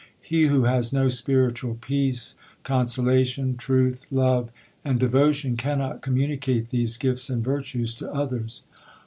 He 0.23 0.47
who 0.47 0.63
has 0.63 0.91
no 0.91 1.09
spiritual 1.09 1.75
peace, 1.75 2.33
consolation, 2.63 3.55
truth, 3.55 4.07
love 4.09 4.49
and 4.83 4.99
devotion 4.99 5.55
cannot 5.57 6.01
com 6.01 6.15
municate 6.15 6.69
these 6.69 6.97
gifts 6.97 7.29
and 7.29 7.43
virtues 7.43 7.93
to 7.97 8.11
others. 8.11 8.63